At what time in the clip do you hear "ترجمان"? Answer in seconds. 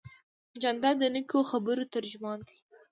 1.93-2.39